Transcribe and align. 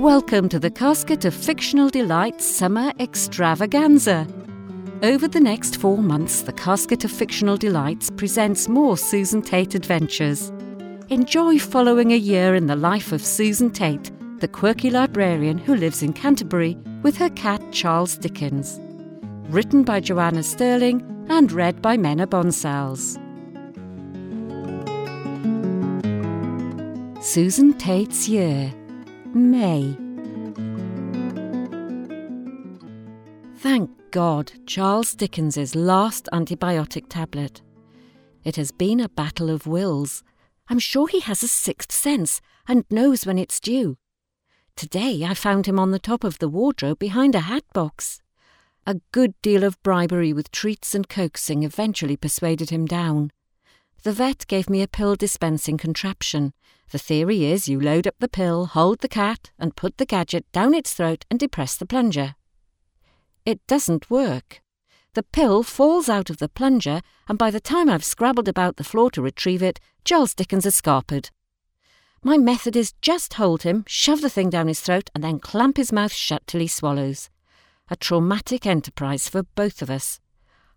Welcome 0.00 0.48
to 0.48 0.58
the 0.58 0.70
Casket 0.70 1.26
of 1.26 1.34
Fictional 1.34 1.90
Delights 1.90 2.46
Summer 2.46 2.90
Extravaganza. 2.98 4.26
Over 5.02 5.28
the 5.28 5.40
next 5.40 5.76
four 5.76 5.98
months, 5.98 6.40
the 6.40 6.54
Casket 6.54 7.04
of 7.04 7.10
Fictional 7.10 7.58
Delights 7.58 8.08
presents 8.08 8.66
more 8.66 8.96
Susan 8.96 9.42
Tate 9.42 9.74
adventures. 9.74 10.50
Enjoy 11.10 11.58
following 11.58 12.12
a 12.12 12.16
year 12.16 12.54
in 12.54 12.66
the 12.66 12.76
life 12.76 13.12
of 13.12 13.22
Susan 13.22 13.68
Tate, 13.70 14.10
the 14.38 14.48
quirky 14.48 14.88
librarian 14.88 15.58
who 15.58 15.74
lives 15.74 16.02
in 16.02 16.14
Canterbury 16.14 16.78
with 17.02 17.18
her 17.18 17.28
cat 17.28 17.62
Charles 17.70 18.16
Dickens. 18.16 18.80
Written 19.50 19.82
by 19.82 20.00
Joanna 20.00 20.42
Sterling 20.42 21.26
and 21.28 21.52
read 21.52 21.82
by 21.82 21.98
Mena 21.98 22.26
Bonsals. 22.26 23.18
Susan 27.22 27.74
Tate's 27.74 28.30
Year, 28.30 28.72
May. 29.34 29.96
Thank 33.58 33.90
God, 34.10 34.52
Charles 34.66 35.14
Dickens's 35.14 35.74
last 35.74 36.28
antibiotic 36.32 37.04
tablet. 37.08 37.62
It 38.42 38.56
has 38.56 38.72
been 38.72 39.00
a 39.00 39.08
battle 39.08 39.50
of 39.50 39.66
wills. 39.66 40.24
I'm 40.68 40.78
sure 40.78 41.06
he 41.06 41.20
has 41.20 41.42
a 41.42 41.48
sixth 41.48 41.92
sense 41.92 42.40
and 42.66 42.84
knows 42.90 43.24
when 43.24 43.38
it's 43.38 43.60
due. 43.60 43.98
Today 44.74 45.24
I 45.24 45.34
found 45.34 45.66
him 45.66 45.78
on 45.78 45.90
the 45.90 45.98
top 45.98 46.24
of 46.24 46.38
the 46.38 46.48
wardrobe 46.48 46.98
behind 46.98 47.34
a 47.34 47.40
hat 47.40 47.64
box. 47.72 48.20
A 48.86 49.00
good 49.12 49.34
deal 49.42 49.62
of 49.62 49.80
bribery 49.82 50.32
with 50.32 50.50
treats 50.50 50.94
and 50.94 51.08
coaxing 51.08 51.62
eventually 51.62 52.16
persuaded 52.16 52.70
him 52.70 52.86
down. 52.86 53.30
The 54.02 54.12
vet 54.12 54.46
gave 54.46 54.70
me 54.70 54.80
a 54.80 54.88
pill 54.88 55.14
dispensing 55.14 55.76
contraption. 55.76 56.54
The 56.90 56.98
theory 56.98 57.44
is 57.44 57.68
you 57.68 57.78
load 57.78 58.06
up 58.06 58.14
the 58.18 58.28
pill, 58.28 58.66
hold 58.66 59.00
the 59.00 59.08
cat, 59.08 59.50
and 59.58 59.76
put 59.76 59.98
the 59.98 60.06
gadget 60.06 60.50
down 60.52 60.74
its 60.74 60.94
throat 60.94 61.26
and 61.30 61.38
depress 61.38 61.76
the 61.76 61.86
plunger. 61.86 62.34
It 63.44 63.66
doesn't 63.66 64.10
work. 64.10 64.62
The 65.14 65.22
pill 65.22 65.62
falls 65.62 66.08
out 66.08 66.30
of 66.30 66.38
the 66.38 66.48
plunger, 66.48 67.02
and 67.28 67.36
by 67.36 67.50
the 67.50 67.60
time 67.60 67.90
I've 67.90 68.04
scrabbled 68.04 68.48
about 68.48 68.76
the 68.76 68.84
floor 68.84 69.10
to 69.10 69.22
retrieve 69.22 69.62
it, 69.62 69.80
Charles 70.04 70.34
Dickens 70.34 70.64
has 70.64 70.80
scarpered. 70.80 71.30
My 72.22 72.38
method 72.38 72.76
is 72.76 72.94
just 73.02 73.34
hold 73.34 73.64
him, 73.64 73.84
shove 73.86 74.20
the 74.20 74.30
thing 74.30 74.50
down 74.50 74.68
his 74.68 74.80
throat, 74.80 75.10
and 75.14 75.24
then 75.24 75.40
clamp 75.40 75.76
his 75.76 75.92
mouth 75.92 76.12
shut 76.12 76.46
till 76.46 76.60
he 76.60 76.68
swallows. 76.68 77.28
A 77.90 77.96
traumatic 77.96 78.66
enterprise 78.66 79.28
for 79.28 79.42
both 79.42 79.82
of 79.82 79.90
us. 79.90 80.20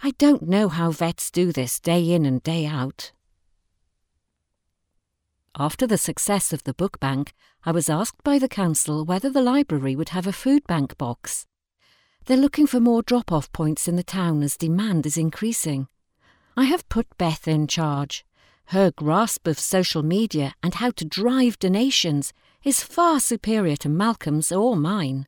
I 0.00 0.12
don't 0.12 0.48
know 0.48 0.68
how 0.68 0.92
vets 0.92 1.30
do 1.30 1.52
this 1.52 1.80
day 1.80 2.12
in 2.12 2.24
and 2.24 2.42
day 2.42 2.66
out. 2.66 3.10
After 5.58 5.88
the 5.88 5.98
success 5.98 6.52
of 6.52 6.62
the 6.62 6.74
book 6.74 7.00
bank, 7.00 7.34
I 7.64 7.72
was 7.72 7.90
asked 7.90 8.22
by 8.22 8.38
the 8.38 8.48
council 8.48 9.04
whether 9.04 9.28
the 9.28 9.42
library 9.42 9.96
would 9.96 10.10
have 10.10 10.28
a 10.28 10.32
food 10.32 10.64
bank 10.68 10.96
box. 10.98 11.46
They're 12.26 12.36
looking 12.36 12.68
for 12.68 12.78
more 12.78 13.02
drop 13.02 13.32
off 13.32 13.50
points 13.52 13.88
in 13.88 13.96
the 13.96 14.04
town 14.04 14.42
as 14.44 14.56
demand 14.56 15.04
is 15.04 15.16
increasing. 15.16 15.88
I 16.56 16.64
have 16.64 16.88
put 16.88 17.18
Beth 17.18 17.48
in 17.48 17.66
charge. 17.66 18.24
Her 18.66 18.92
grasp 18.92 19.48
of 19.48 19.58
social 19.58 20.04
media 20.04 20.54
and 20.62 20.74
how 20.74 20.92
to 20.92 21.04
drive 21.04 21.58
donations 21.58 22.32
is 22.62 22.84
far 22.84 23.18
superior 23.18 23.76
to 23.76 23.88
Malcolm's 23.88 24.52
or 24.52 24.76
mine. 24.76 25.26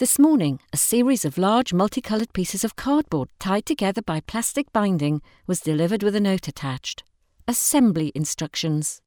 This 0.00 0.18
morning, 0.18 0.60
a 0.72 0.78
series 0.78 1.26
of 1.26 1.36
large 1.36 1.74
multicoloured 1.74 2.32
pieces 2.32 2.64
of 2.64 2.74
cardboard 2.74 3.28
tied 3.38 3.66
together 3.66 4.00
by 4.00 4.20
plastic 4.20 4.72
binding 4.72 5.20
was 5.46 5.60
delivered 5.60 6.02
with 6.02 6.16
a 6.16 6.20
note 6.20 6.48
attached 6.48 7.04
Assembly 7.46 8.10
Instructions. 8.14 9.02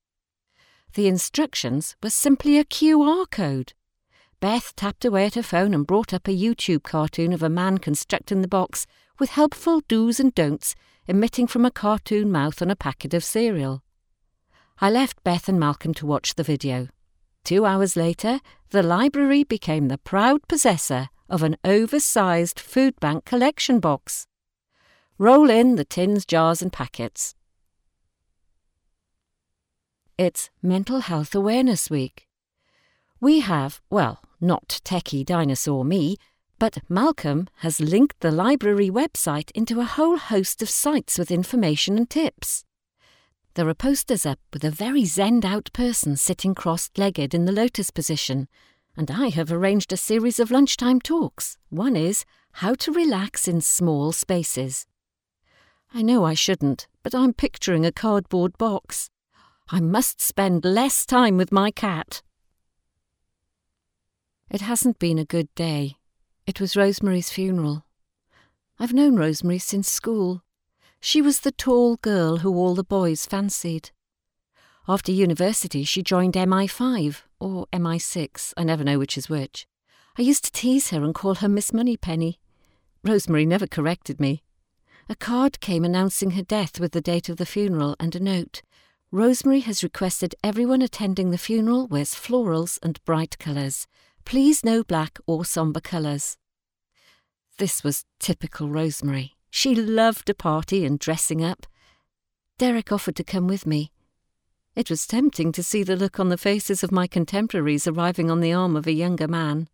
The 0.94 1.08
instructions 1.08 1.96
were 2.04 2.12
simply 2.12 2.60
a 2.60 2.64
QR 2.64 3.26
code. 3.32 3.74
Beth 4.40 4.76
tapped 4.76 5.04
away 5.04 5.26
at 5.26 5.34
her 5.34 5.42
phone 5.42 5.74
and 5.74 5.88
brought 5.88 6.14
up 6.14 6.28
a 6.28 6.38
YouTube 6.38 6.84
cartoon 6.84 7.34
of 7.34 7.42
a 7.42 7.50
man 7.50 7.80
constructing 7.80 8.44
the 8.44 8.48
box 8.48 8.86
with 9.18 9.32
helpful 9.32 9.82
do's 9.88 10.20
and 10.20 10.36
don'ts 10.36 10.76
emitting 11.08 11.48
from 11.48 11.66
a 11.66 11.72
cartoon 11.72 12.32
mouth 12.32 12.62
on 12.62 12.70
a 12.70 12.76
packet 12.76 13.16
of 13.16 13.24
cereal. 13.24 13.82
I 14.80 14.92
left 14.92 15.24
Beth 15.24 15.50
and 15.50 15.60
Malcolm 15.60 15.96
to 15.96 16.06
watch 16.06 16.36
the 16.36 16.44
video. 16.44 16.90
Two 17.44 17.66
hours 17.66 17.98
later, 17.98 18.40
the 18.70 18.82
library 18.82 19.44
became 19.44 19.90
the 19.90 19.98
proud 19.98 20.48
possessor 20.48 21.10
of 21.30 21.44
an 21.44 21.58
oversized 21.66 22.60
food 22.60 22.98
bank 23.00 23.26
collection 23.26 23.80
box. 23.80 24.28
Roll 25.18 25.50
in 25.50 25.76
the 25.76 25.84
tins, 25.84 26.26
jars, 26.26 26.62
and 26.62 26.72
packets. 26.72 27.36
It's 30.18 30.50
Mental 30.62 31.00
Health 31.00 31.36
Awareness 31.36 31.90
Week. 31.90 32.28
We 33.20 33.42
have, 33.42 33.82
well, 33.90 34.22
not 34.40 34.82
techie 34.86 35.26
dinosaur 35.26 35.84
me, 35.84 36.18
but 36.60 36.78
Malcolm 36.88 37.50
has 37.58 37.82
linked 37.82 38.22
the 38.22 38.32
library 38.32 38.90
website 38.90 39.52
into 39.52 39.80
a 39.82 39.86
whole 39.86 40.18
host 40.18 40.62
of 40.62 40.70
sites 40.70 41.18
with 41.18 41.32
information 41.32 41.98
and 41.98 42.10
tips. 42.10 42.64
There 43.56 43.70
are 43.70 43.76
posters 43.76 44.26
up 44.26 44.40
with 44.52 44.64
a 44.64 44.72
very 44.72 45.04
zenned 45.04 45.46
out 45.46 45.70
person 45.74 46.16
sitting 46.16 46.56
crossed 46.56 46.98
legged 46.98 47.36
in 47.36 47.46
the 47.46 47.52
lotus 47.52 47.92
position, 47.92 48.48
and 48.98 49.12
I 49.12 49.30
have 49.30 49.52
arranged 49.52 49.94
a 49.94 49.98
series 49.98 50.40
of 50.40 50.50
lunchtime 50.50 51.00
talks. 51.00 51.58
One 51.70 51.96
is 51.96 52.26
How 52.54 52.74
to 52.74 52.92
Relax 52.92 53.48
in 53.48 53.62
Small 53.62 54.12
Spaces. 54.12 54.88
I 55.94 56.02
know 56.02 56.26
I 56.26 56.34
shouldn't, 56.34 56.88
but 57.04 57.14
I'm 57.14 57.32
picturing 57.32 57.86
a 57.86 57.92
cardboard 57.92 58.58
box. 58.58 59.12
I 59.70 59.80
must 59.80 60.20
spend 60.20 60.66
less 60.66 61.06
time 61.06 61.38
with 61.38 61.52
my 61.52 61.70
cat. 61.70 62.24
It 64.50 64.62
hasn't 64.62 64.98
been 64.98 65.20
a 65.20 65.26
good 65.26 65.54
day. 65.54 65.98
It 66.48 66.60
was 66.60 66.76
Rosemary's 66.76 67.30
funeral. 67.30 67.86
I've 68.80 68.94
known 68.94 69.16
Rosemary 69.16 69.60
since 69.60 69.88
school. 69.88 70.42
She 71.06 71.22
was 71.22 71.42
the 71.42 71.52
tall 71.52 71.98
girl 71.98 72.38
who 72.38 72.56
all 72.56 72.76
the 72.76 72.84
boys 72.84 73.26
fancied. 73.26 73.92
After 74.88 75.12
university, 75.12 75.84
she 75.84 76.02
joined 76.02 76.36
MI5 76.36 77.24
or 77.42 77.68
MI6, 77.74 78.54
I 78.56 78.64
never 78.64 78.86
know 78.86 78.98
which 78.98 79.18
is 79.18 79.28
which. 79.28 79.68
I 80.18 80.22
used 80.22 80.46
to 80.46 80.52
tease 80.54 80.92
her 80.92 81.04
and 81.04 81.14
call 81.14 81.36
her 81.36 81.50
Miss 81.50 81.74
Moneypenny. 81.74 82.40
Rosemary 83.04 83.46
never 83.46 83.68
corrected 83.68 84.22
me. 84.22 84.44
A 85.10 85.16
card 85.16 85.60
came 85.60 85.84
announcing 85.84 86.32
her 86.32 86.42
death 86.42 86.80
with 86.80 86.94
the 86.94 87.02
date 87.02 87.28
of 87.28 87.36
the 87.36 87.46
funeral 87.46 87.98
and 88.00 88.16
a 88.16 88.22
note 88.22 88.62
Rosemary 89.12 89.60
has 89.60 89.84
requested 89.84 90.36
everyone 90.42 90.82
attending 90.82 91.32
the 91.32 91.38
funeral 91.38 91.86
wears 91.86 92.16
florals 92.16 92.80
and 92.82 93.04
bright 93.04 93.38
colours. 93.40 93.88
Please 94.24 94.64
no 94.64 94.86
black 94.86 95.20
or 95.28 95.44
sombre 95.44 95.82
colours. 95.82 96.38
This 97.58 97.84
was 97.84 98.06
typical 98.22 98.70
Rosemary. 98.70 99.33
She 99.56 99.76
loved 99.76 100.32
a 100.32 100.34
party 100.34 100.84
and 100.84 100.98
dressing 100.98 101.44
up. 101.44 101.68
Derek 102.58 102.92
offered 102.92 103.16
to 103.18 103.24
come 103.24 103.48
with 103.48 103.68
me. 103.68 103.92
It 104.76 104.90
was 104.90 105.06
tempting 105.06 105.52
to 105.52 105.62
see 105.62 105.84
the 105.84 105.96
look 105.96 106.20
on 106.20 106.30
the 106.30 106.40
faces 106.40 106.84
of 106.84 106.92
my 106.92 107.06
contemporaries 107.06 107.86
arriving 107.86 108.32
on 108.32 108.40
the 108.40 108.52
arm 108.52 108.76
of 108.76 108.88
a 108.88 108.92
younger 108.92 109.28
man. 109.28 109.70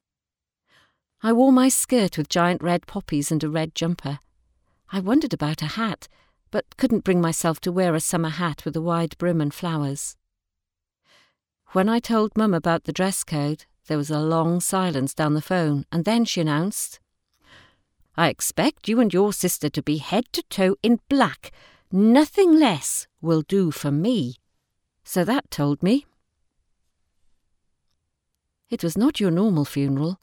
I 1.24 1.32
wore 1.32 1.54
my 1.54 1.70
skirt 1.70 2.18
with 2.18 2.28
giant 2.28 2.62
red 2.62 2.88
poppies 2.88 3.32
and 3.32 3.42
a 3.42 3.50
red 3.50 3.74
jumper. 3.74 4.20
I 4.92 5.00
wondered 5.00 5.34
about 5.34 5.62
a 5.62 5.68
hat, 5.68 6.10
but 6.52 6.76
couldn't 6.76 7.06
bring 7.06 7.22
myself 7.22 7.62
to 7.62 7.72
wear 7.72 7.96
a 7.96 8.02
summer 8.02 8.32
hat 8.32 8.66
with 8.66 8.76
a 8.76 8.82
wide 8.82 9.18
brim 9.18 9.40
and 9.40 9.54
flowers. 9.54 10.18
When 11.68 11.88
I 11.88 12.00
told 12.00 12.38
Mum 12.38 12.54
about 12.54 12.84
the 12.84 12.92
dress 12.92 13.24
code, 13.24 13.64
there 13.88 13.98
was 13.98 14.12
a 14.12 14.20
long 14.20 14.60
silence 14.60 15.14
down 15.14 15.36
the 15.36 15.42
phone, 15.42 15.86
and 15.90 16.04
then 16.04 16.26
she 16.26 16.42
announced, 16.42 17.00
I 18.20 18.28
expect 18.28 18.90
you 18.90 19.00
and 19.00 19.14
your 19.14 19.32
sister 19.32 19.70
to 19.70 19.82
be 19.82 19.96
head 19.96 20.26
to 20.34 20.44
toe 20.50 20.76
in 20.84 21.00
black. 21.08 21.54
Nothing 21.90 22.60
less 22.60 23.08
will 23.22 23.44
do 23.44 23.72
for 23.72 23.92
me. 23.92 24.36
So 25.06 25.24
that 25.24 25.50
told 25.50 25.82
me. 25.82 26.06
It 28.70 28.84
was 28.84 28.98
not 28.98 29.22
your 29.22 29.32
normal 29.32 29.64
funeral. 29.64 30.20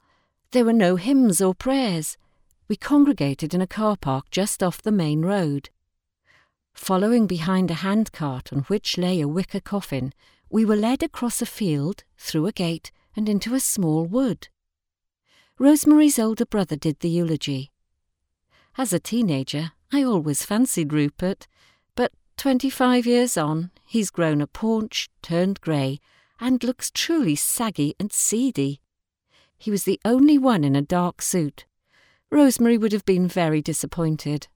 There 0.51 0.63
were 0.63 0.73
no 0.73 0.97
hymns 0.97 1.41
or 1.41 1.55
prayers. 1.55 2.17
We 2.67 2.75
congregated 2.75 3.55
in 3.55 3.61
a 3.61 3.73
car 3.79 3.97
park 3.97 4.29
just 4.29 4.61
off 4.61 4.79
the 4.79 4.91
main 4.91 5.23
road. 5.23 5.71
Following 6.75 7.25
behind 7.25 7.71
a 7.71 7.81
handcart 7.81 8.53
on 8.53 8.59
which 8.67 8.99
lay 8.99 9.21
a 9.21 9.27
wicker 9.27 9.59
coffin, 9.59 10.13
we 10.51 10.63
were 10.63 10.75
led 10.75 11.01
across 11.01 11.41
a 11.41 11.47
field, 11.47 12.03
through 12.15 12.45
a 12.45 12.51
gate, 12.51 12.91
and 13.15 13.27
into 13.27 13.55
a 13.55 13.59
small 13.59 14.05
wood. 14.05 14.49
Rosemary's 15.57 16.19
older 16.19 16.45
brother 16.45 16.75
did 16.75 16.99
the 16.99 17.09
eulogy. 17.09 17.71
As 18.79 18.93
a 18.93 18.99
teenager, 18.99 19.71
I 19.91 20.03
always 20.03 20.45
fancied 20.45 20.93
Rupert, 20.93 21.47
but 21.95 22.11
twenty 22.37 22.69
five 22.69 23.07
years 23.07 23.35
on, 23.35 23.71
he's 23.83 24.11
grown 24.11 24.39
a 24.39 24.45
paunch, 24.45 25.09
turned 25.23 25.59
grey, 25.61 25.99
and 26.39 26.63
looks 26.63 26.91
truly 26.91 27.35
saggy 27.35 27.95
and 27.99 28.11
seedy. 28.11 28.79
He 29.57 29.71
was 29.71 29.85
the 29.85 29.99
only 30.05 30.37
one 30.37 30.63
in 30.63 30.75
a 30.75 30.83
dark 30.83 31.23
suit. 31.23 31.65
Rosemary 32.29 32.77
would 32.77 32.91
have 32.91 33.05
been 33.05 33.27
very 33.27 33.63
disappointed. 33.63 34.47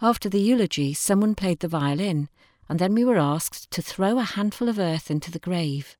After 0.00 0.30
the 0.30 0.40
eulogy, 0.40 0.94
someone 0.94 1.34
played 1.34 1.60
the 1.60 1.68
violin, 1.68 2.30
and 2.70 2.78
then 2.78 2.94
we 2.94 3.04
were 3.04 3.18
asked 3.18 3.70
to 3.72 3.82
throw 3.82 4.18
a 4.18 4.22
handful 4.22 4.70
of 4.70 4.78
earth 4.78 5.10
into 5.10 5.30
the 5.30 5.38
grave. 5.38 5.98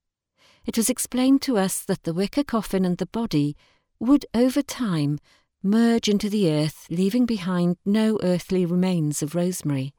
it 0.65 0.79
was 0.79 0.89
explained 0.89 1.43
to 1.43 1.59
us 1.59 1.83
that 1.83 2.05
the 2.05 2.15
wicker 2.15 2.45
coffin 2.45 2.87
and 2.87 2.97
the 2.97 3.05
body 3.05 3.59
would, 3.99 4.25
over 4.33 4.63
time, 4.63 5.19
merge 5.63 6.09
into 6.09 6.31
the 6.31 6.51
earth, 6.51 6.87
leaving 6.91 7.27
behind 7.27 7.77
no 7.85 8.19
earthly 8.23 8.65
remains 8.65 9.23
of 9.23 9.35
Rosemary. 9.35 9.93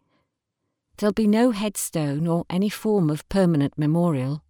There'll 0.98 1.14
be 1.14 1.28
no 1.28 1.52
headstone 1.52 2.28
or 2.28 2.46
any 2.50 2.70
form 2.70 3.10
of 3.10 3.28
permanent 3.30 3.78
memorial. 3.78 4.44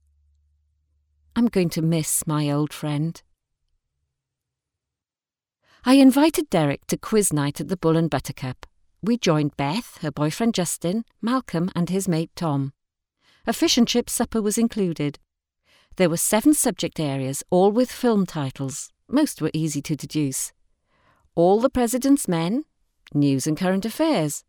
I'm 1.35 1.47
going 1.47 1.69
to 1.71 1.81
miss 1.81 2.25
my 2.27 2.49
old 2.49 2.73
friend. 2.73 3.21
I 5.83 5.95
invited 5.95 6.49
Derek 6.49 6.85
to 6.87 6.97
quiz 6.97 7.33
night 7.33 7.59
at 7.59 7.67
the 7.67 7.77
Bull 7.77 7.97
and 7.97 8.09
Buttercup. 8.09 8.65
We 9.01 9.17
joined 9.17 9.57
Beth, 9.57 9.97
her 10.01 10.11
boyfriend 10.11 10.53
Justin, 10.53 11.05
Malcolm, 11.21 11.71
and 11.75 11.89
his 11.89 12.07
mate 12.07 12.29
Tom. 12.35 12.73
A 13.47 13.53
fish 13.53 13.77
and 13.77 13.87
chip 13.87 14.09
supper 14.09 14.41
was 14.41 14.59
included. 14.59 15.17
There 15.95 16.09
were 16.09 16.17
seven 16.17 16.53
subject 16.53 16.99
areas, 16.99 17.43
all 17.49 17.71
with 17.71 17.91
film 17.91 18.25
titles. 18.25 18.89
Most 19.09 19.41
were 19.41 19.51
easy 19.53 19.81
to 19.81 19.95
deduce. 19.95 20.53
All 21.33 21.62
the 21.62 21.69
President's 21.69 22.28
Men, 22.28 22.66
News 23.13 23.48
and 23.48 23.57
Current 23.57 23.86
Affairs, 23.86 24.44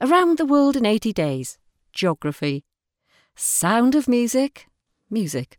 Around 0.00 0.36
the 0.36 0.44
World 0.44 0.76
in 0.76 0.84
80 0.84 1.12
Days, 1.14 1.58
Geography, 1.92 2.64
Sound 3.34 3.94
of 3.94 4.06
Music, 4.06 4.66
Music, 5.08 5.58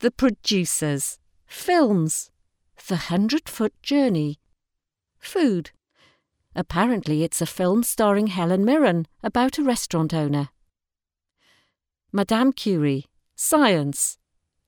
The 0.00 0.10
Producers, 0.10 1.18
Films, 1.46 2.30
The 2.88 2.96
Hundred 2.96 3.48
Foot 3.48 3.72
Journey, 3.82 4.38
Food. 5.18 5.70
Apparently, 6.54 7.22
it's 7.22 7.40
a 7.40 7.46
film 7.46 7.82
starring 7.82 8.26
Helen 8.26 8.64
Mirren 8.64 9.06
about 9.22 9.56
a 9.56 9.62
restaurant 9.62 10.12
owner. 10.12 10.50
Madame 12.12 12.52
Curie. 12.52 13.06
Science. 13.34 14.18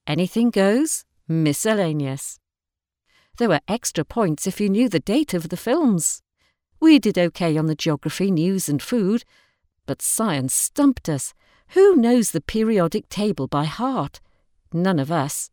Anything 0.06 0.48
goes. 0.48 1.04
Miscellaneous. 1.28 2.40
There 3.36 3.48
were 3.48 3.60
extra 3.66 4.04
points 4.04 4.46
if 4.46 4.60
you 4.60 4.68
knew 4.68 4.88
the 4.88 5.00
date 5.00 5.34
of 5.34 5.48
the 5.48 5.56
films. 5.56 6.22
We 6.80 6.98
did 6.98 7.18
okay 7.18 7.56
on 7.56 7.66
the 7.66 7.74
geography, 7.74 8.30
news, 8.30 8.68
and 8.68 8.80
food, 8.80 9.24
but 9.86 10.02
science 10.02 10.54
stumped 10.54 11.08
us. 11.08 11.34
Who 11.68 11.96
knows 11.96 12.30
the 12.30 12.40
periodic 12.40 13.08
table 13.08 13.48
by 13.48 13.64
heart? 13.64 14.20
None 14.72 14.98
of 14.98 15.10
us. 15.10 15.50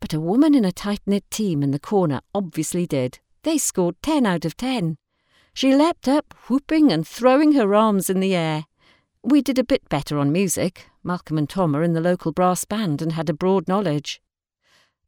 But 0.00 0.12
a 0.12 0.20
woman 0.20 0.54
in 0.54 0.64
a 0.64 0.72
tight 0.72 1.00
knit 1.06 1.30
team 1.30 1.62
in 1.62 1.70
the 1.70 1.78
corner 1.78 2.20
obviously 2.34 2.86
did. 2.86 3.20
They 3.42 3.56
scored 3.56 3.96
10 4.02 4.26
out 4.26 4.44
of 4.44 4.56
10. 4.56 4.96
She 5.54 5.74
leapt 5.74 6.08
up, 6.08 6.34
whooping 6.48 6.92
and 6.92 7.06
throwing 7.06 7.52
her 7.52 7.74
arms 7.74 8.10
in 8.10 8.20
the 8.20 8.34
air. 8.34 8.66
We 9.22 9.40
did 9.40 9.58
a 9.58 9.64
bit 9.64 9.88
better 9.88 10.18
on 10.18 10.32
music. 10.32 10.90
Malcolm 11.02 11.38
and 11.38 11.48
Tom 11.48 11.74
are 11.74 11.82
in 11.82 11.94
the 11.94 12.00
local 12.00 12.32
brass 12.32 12.64
band 12.64 13.00
and 13.00 13.12
had 13.12 13.30
a 13.30 13.34
broad 13.34 13.68
knowledge. 13.68 14.20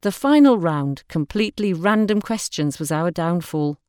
The 0.01 0.11
final 0.11 0.59
round, 0.59 1.03
completely 1.07 1.73
random 1.73 2.21
questions, 2.21 2.77
was 2.77 2.91
our 2.91 3.09
downfall. 3.09 3.79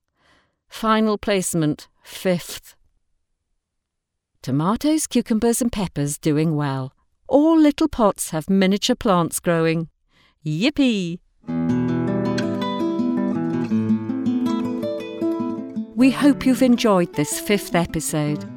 Final 0.66 1.19
placement, 1.19 1.88
fifth. 2.02 2.75
Tomatoes, 4.40 5.06
cucumbers, 5.06 5.60
and 5.60 5.70
peppers 5.70 6.16
doing 6.16 6.56
well. 6.56 6.94
All 7.26 7.58
little 7.58 7.88
pots 7.88 8.31
have 8.31 8.49
miniature 8.49 8.96
plants 8.96 9.38
growing. 9.38 9.90
Yippee! 10.46 11.19
We 15.94 16.11
hope 16.11 16.46
you've 16.46 16.62
enjoyed 16.62 17.12
this 17.16 17.38
fifth 17.38 17.75
episode. 17.75 18.49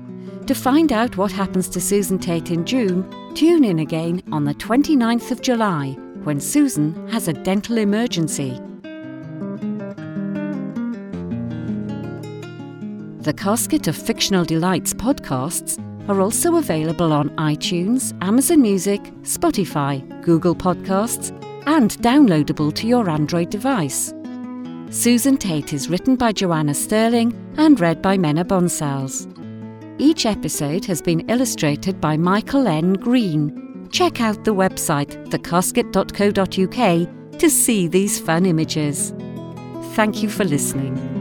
To 0.47 0.55
find 0.55 0.93
out 0.93 1.17
what 1.17 1.33
happens 1.33 1.67
to 1.69 1.81
Susan 1.81 2.17
Tate 2.17 2.51
in 2.51 2.65
June, 2.65 3.05
tune 3.35 3.65
in 3.65 3.79
again 3.79 4.23
on 4.31 4.45
the 4.45 4.53
29th 4.53 5.31
of 5.31 5.41
July 5.41 5.97
when 6.23 6.39
Susan 6.39 7.07
has 7.09 7.27
a 7.27 7.33
dental 7.33 7.77
emergency. 7.77 8.59
The 13.21 13.33
Casket 13.33 13.87
of 13.87 13.95
Fictional 13.95 14.43
Delights 14.43 14.93
podcasts 14.93 15.77
are 16.09 16.19
also 16.21 16.55
available 16.55 17.13
on 17.13 17.29
iTunes, 17.37 18.17
Amazon 18.23 18.61
Music, 18.61 19.01
Spotify, 19.21 20.01
Google 20.23 20.55
Podcasts, 20.55 21.29
and 21.67 21.91
downloadable 21.99 22.73
to 22.73 22.87
your 22.87 23.09
Android 23.09 23.51
device. 23.51 24.13
Susan 24.89 25.37
Tate 25.37 25.73
is 25.73 25.89
written 25.89 26.15
by 26.15 26.31
Joanna 26.31 26.73
Sterling 26.73 27.33
and 27.57 27.79
read 27.79 28.01
by 28.01 28.17
Mena 28.17 28.43
Bonsals. 28.43 29.27
Each 29.99 30.25
episode 30.25 30.83
has 30.85 31.01
been 31.01 31.29
illustrated 31.29 32.01
by 32.01 32.17
Michael 32.17 32.67
N. 32.67 32.93
Green. 32.93 33.60
Check 33.91 34.21
out 34.21 34.45
the 34.45 34.53
website 34.53 35.27
thecasket.co.uk 35.29 37.39
to 37.39 37.49
see 37.49 37.87
these 37.87 38.19
fun 38.19 38.45
images. 38.45 39.13
Thank 39.95 40.23
you 40.23 40.29
for 40.29 40.45
listening. 40.45 41.20